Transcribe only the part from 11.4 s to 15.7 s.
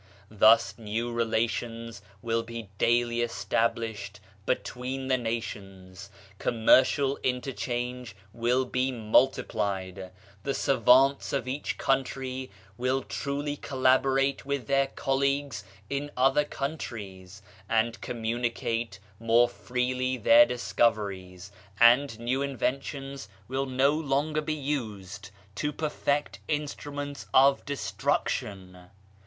each country will truly collaborate with their colleagues